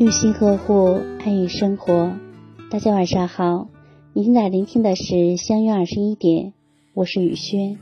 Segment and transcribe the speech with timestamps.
[0.00, 2.16] 用心呵护，爱与生活。
[2.70, 3.68] 大家晚上好，
[4.14, 6.54] 你现在聆听的是相约二十一点，
[6.94, 7.78] 我是雨轩。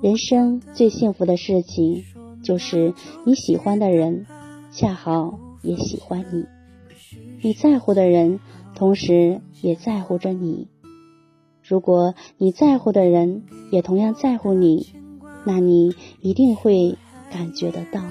[0.00, 2.04] 人生最幸福的事情，
[2.42, 2.94] 就是
[3.26, 4.24] 你喜欢的人，
[4.72, 6.46] 恰好也喜欢你；
[7.42, 8.40] 你在乎的人，
[8.74, 10.68] 同时也在乎着你。
[11.62, 14.86] 如果你在乎的人也同样在乎你，
[15.44, 16.96] 那你一定会
[17.30, 18.02] 感觉得到，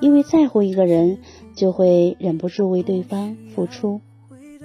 [0.00, 1.18] 因为在乎一个人。
[1.54, 4.00] 就会忍不住为对方付出，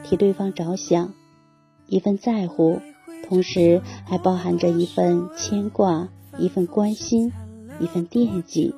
[0.03, 1.13] 替对方着想，
[1.87, 2.79] 一份在乎，
[3.27, 7.31] 同时还包含着一份牵挂，一份关心，
[7.79, 8.73] 一份惦记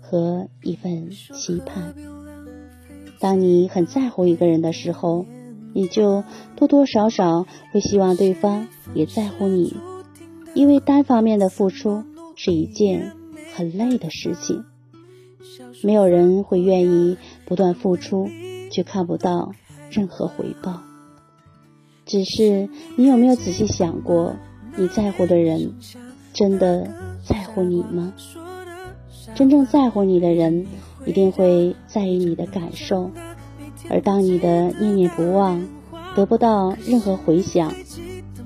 [0.00, 1.94] 和一份期盼。
[3.20, 5.24] 当你很在乎一个人的时候，
[5.72, 6.24] 你就
[6.56, 9.76] 多多少少会希望对方也在乎你，
[10.54, 12.04] 因为单方面的付出
[12.36, 13.12] 是一件
[13.54, 14.64] 很累的事情。
[15.82, 18.28] 没有人会愿意不断付出，
[18.70, 19.52] 却看不到
[19.90, 20.82] 任何回报。
[22.06, 24.36] 只是你有没有仔细想过，
[24.76, 25.74] 你在乎的人
[26.32, 26.88] 真的
[27.24, 28.12] 在乎你吗？
[29.34, 30.66] 真正在乎你的人，
[31.06, 33.10] 一定会在意你的感受。
[33.88, 35.66] 而当你的念念不忘
[36.14, 37.72] 得不到任何回响，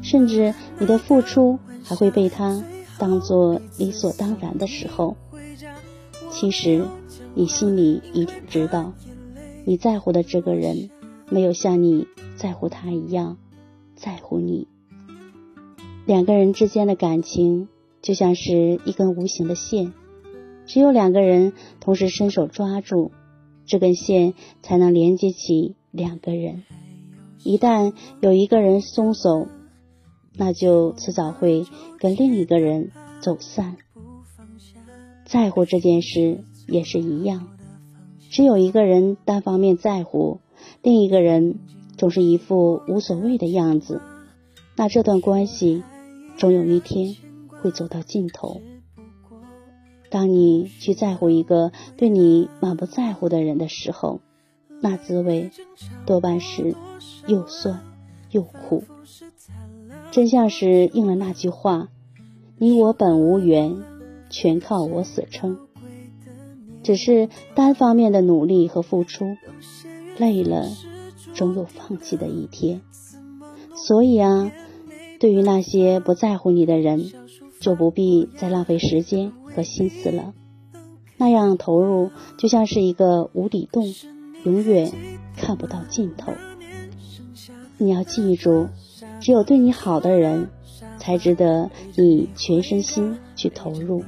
[0.02, 2.62] 甚至你的付出还会被他
[2.98, 5.16] 当做理所当然的时候，
[6.38, 6.86] 其实。
[7.34, 8.92] 你心里一定知道，
[9.64, 10.90] 你在乎的这个人
[11.30, 13.38] 没有像你在乎他一样
[13.94, 14.66] 在乎你。
[16.04, 17.68] 两个人之间的感情
[18.02, 19.92] 就像是一根无形的线，
[20.66, 23.12] 只有两个人同时伸手抓住
[23.66, 26.64] 这根线，才能连接起两个人。
[27.44, 29.46] 一旦有一个人松手，
[30.34, 31.66] 那就迟早会
[32.00, 33.76] 跟另一个人走散。
[35.28, 36.42] 在乎这件事。
[36.70, 37.48] 也是一样，
[38.28, 40.40] 只有一个人单方面在乎，
[40.82, 41.60] 另一个人
[41.96, 44.02] 总是一副无所谓的样子，
[44.76, 45.82] 那这段关系
[46.36, 47.16] 总有一天
[47.48, 48.60] 会走到尽头。
[50.10, 54.20] 当你去在乎一个对你满不在乎的人的时候，
[54.82, 55.50] 那滋味
[56.04, 56.74] 多半是
[57.26, 57.80] 又酸
[58.30, 58.84] 又苦。
[60.10, 61.88] 真像是应了那句话
[62.60, 63.74] ：“你我本无缘，
[64.30, 65.58] 全靠我死撑。”
[66.82, 69.36] 只是单方面的努力和付出，
[70.16, 70.66] 累了，
[71.34, 72.80] 总有放弃的一天。
[73.74, 74.50] 所以啊，
[75.20, 77.12] 对于那些不在乎你的人，
[77.60, 80.32] 就不必再浪费时间和心思了。
[81.16, 83.92] 那样投入就像是一个无底洞，
[84.44, 84.90] 永远
[85.36, 86.32] 看不到尽头。
[87.76, 88.68] 你要记住，
[89.20, 90.48] 只有对你好的人，
[90.98, 94.04] 才值得你全身心去投入。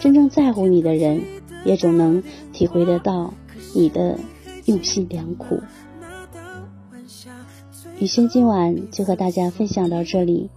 [0.00, 1.20] 真正在乎你的人。
[1.64, 3.34] 也总能体会得到
[3.72, 4.18] 你的
[4.64, 5.60] 用心良苦。
[8.00, 10.50] 雨轩今晚就和大家分享到这里。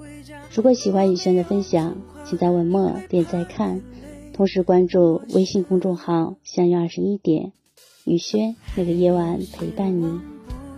[0.52, 1.96] 如果喜欢雨轩的分享，
[2.26, 3.84] 请在文末点再看，
[4.34, 7.52] 同时关注微信公众号“相约二十一点”，
[8.06, 10.20] 雨轩每个夜晚陪伴你。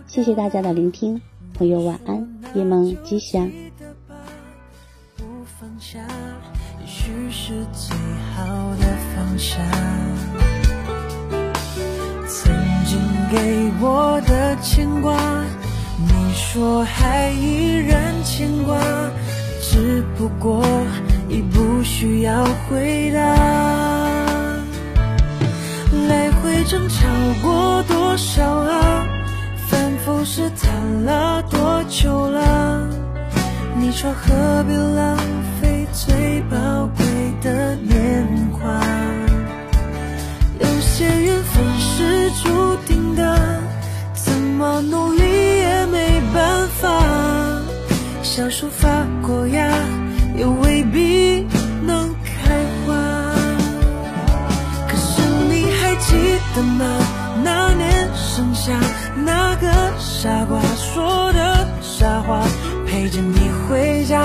[0.06, 1.22] 谢谢大家的聆听，
[1.54, 3.50] 朋友晚安，夜梦吉祥。
[6.90, 7.94] 许是最
[8.34, 8.46] 好
[8.80, 9.58] 的放下
[12.26, 12.50] 曾
[12.86, 12.98] 经
[13.30, 15.14] 给我的牵挂，
[15.98, 18.80] 你说还依然牵挂，
[19.60, 20.64] 只不过
[21.28, 23.20] 已不需要回答。
[26.08, 27.06] 来回争吵
[27.42, 29.06] 过多少啊，
[29.68, 32.88] 反复试探了多久了？
[33.76, 35.16] 你说何必浪
[35.57, 35.57] 费
[36.06, 37.04] 最宝贵
[37.42, 38.80] 的年华？
[40.60, 43.60] 有些缘分是注定的，
[44.14, 45.22] 怎么努力
[45.58, 46.88] 也没办法。
[48.22, 48.88] 小树发
[49.20, 49.68] 过芽，
[50.36, 51.44] 也未必
[51.84, 52.54] 能开
[52.86, 52.94] 花。
[54.86, 55.20] 可是
[55.50, 56.14] 你还记
[56.54, 56.84] 得吗？
[57.42, 58.72] 那年盛夏，
[59.26, 59.66] 那个
[59.98, 62.46] 傻瓜说的傻话，
[62.86, 64.24] 陪着你回家，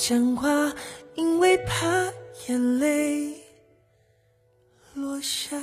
[0.00, 0.72] 讲话，
[1.14, 2.10] 因为怕
[2.48, 3.34] 眼泪
[4.94, 5.60] 落下。